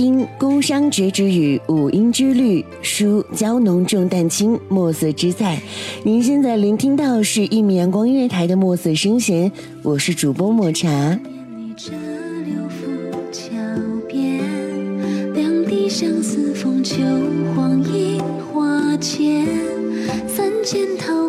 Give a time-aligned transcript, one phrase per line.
[0.00, 5.60] 听宫商角徵羽，五音之律；书娇浓重淡轻，墨色之在。
[6.02, 10.88] 您现在聆听到是一米阳光音乐台的墨色声弦，我是主播抹茶。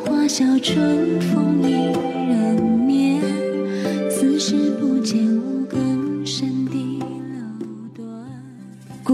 [0.06, 2.21] 花，笑春风一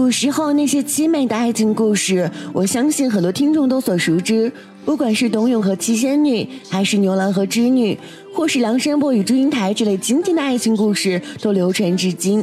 [0.08, 4.50] 古时候那些凄美的爱情故事，我相信很多听众都所熟知。
[4.86, 7.94] 不管是董永和七仙女，还是牛郎和织女，
[8.32, 12.42] 或是梁山伯与祝英台这类经典的爱情故事，都流传至今。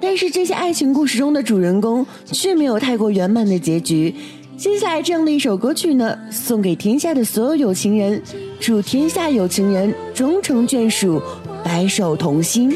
[0.00, 4.14] 但是这些爱情故事中的主人公却没有太过圆满的结局。
[4.56, 8.22] 接下来这样的一首歌曲呢，送给天下的所有有情人，
[8.58, 11.20] 祝天下有情人终成眷属，
[11.62, 12.74] 白首同心。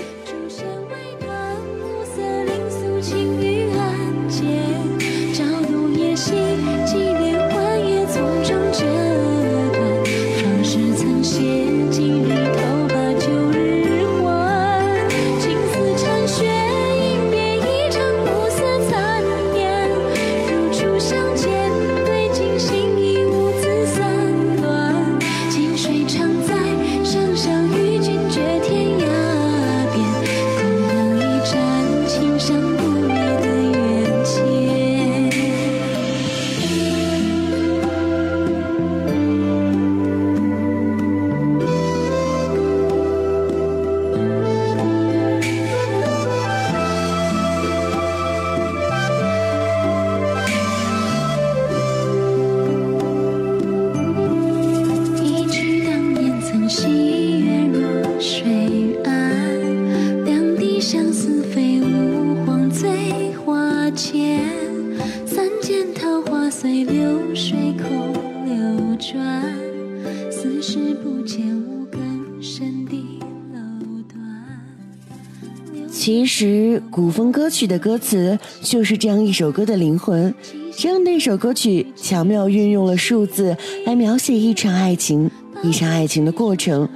[75.90, 80.32] 其实，古风歌曲的歌词就是这样一首歌的灵魂。
[80.76, 85.28] 这样的一首歌曲，巧妙运用了数字来描写一场爱情，
[85.64, 86.88] 一场爱情的过程。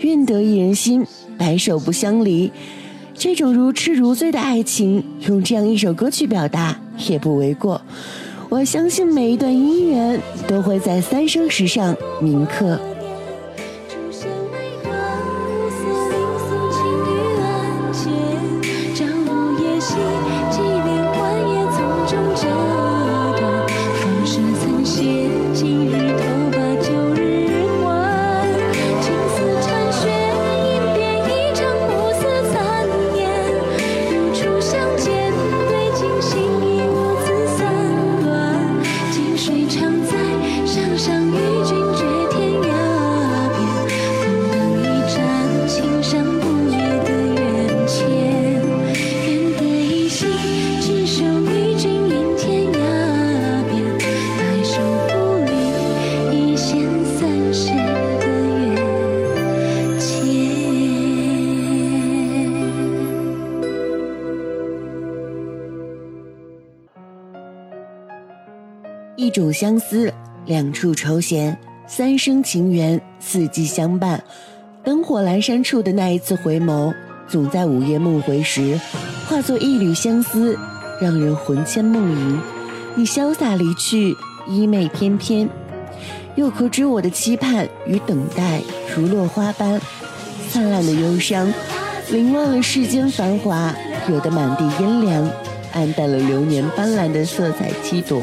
[0.00, 1.04] 愿得一人心，
[1.36, 2.50] 白首不相离。
[3.12, 7.82] 这种如痴如醉的爱情，用这样一首歌曲表达也不为过。
[8.48, 12.78] 我相信每一段姻缘都会在三生石上铭刻。
[69.24, 70.12] 一种相思，
[70.44, 74.22] 两处愁弦，三生情缘，四季相伴。
[74.84, 76.92] 灯火阑珊处的那一次回眸，
[77.26, 78.78] 总在午夜梦回时，
[79.26, 80.58] 化作一缕相思，
[81.00, 82.38] 让人魂牵梦萦。
[82.96, 84.14] 你潇洒离去，
[84.46, 85.48] 衣袂翩翩，
[86.36, 88.60] 又可知我的期盼与等待，
[88.94, 89.80] 如落花般
[90.50, 91.50] 灿烂的忧伤，
[92.10, 93.74] 凌乱了世间繁华，
[94.06, 95.30] 惹得满地阴凉，
[95.72, 98.20] 暗淡了流年斑斓的色彩七朵。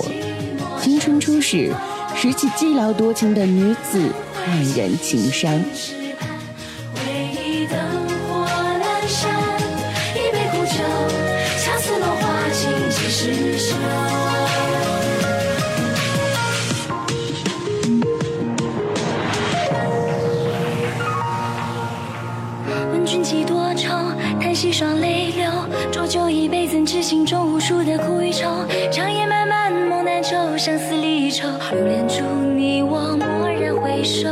[0.82, 1.72] 青春初始，
[2.16, 4.12] 拾起寂寥多情的女子，
[4.48, 5.62] 黯然情伤。
[25.92, 28.66] 浊酒一杯，怎知心中无数的苦与愁？
[28.92, 31.48] 长夜漫漫梦难求，相思离愁。
[31.74, 32.24] 留恋处，
[32.56, 34.30] 你我蓦然回首。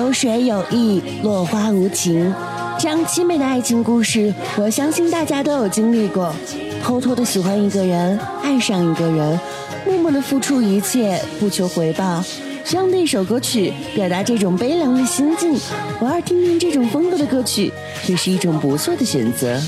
[0.00, 2.34] 流水有意，落花无情。
[2.78, 6.34] 这样凄美的爱情故事，我相信大家都有经历过。
[6.82, 9.38] 偷偷的喜欢一个人，爱上一个人，
[9.84, 12.24] 默默的付出一切，不求回报。
[12.64, 15.52] 这样的一首歌曲，表达这种悲凉的心境，
[16.00, 17.70] 偶尔听听这种风格的歌曲，
[18.06, 19.60] 也是一种不错的选择。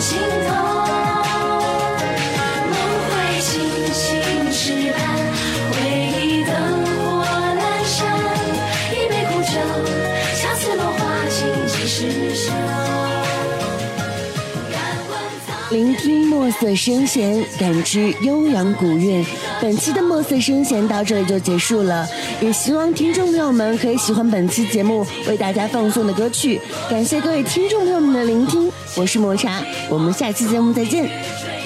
[0.00, 0.50] 心头。
[2.70, 2.74] 梦
[3.08, 3.50] 回青
[3.92, 4.98] 青池畔，
[5.72, 5.76] 回
[6.22, 6.52] 忆灯
[6.98, 7.96] 火阑珊。
[8.92, 9.52] 一杯苦酒，
[10.40, 10.98] 恰似落花
[11.28, 12.52] 尽几时休？
[15.70, 19.24] 聆听墨色声弦，感知悠扬古韵。
[19.60, 22.08] 本期的墨色声弦到这里就结束了，
[22.40, 26.58] 也希望听众朋友们可以喜欢本期节目为大家放送的歌曲。
[26.88, 31.57] 感谢各位听众朋友们的聆听，我是抹茶，我们下期节目再见。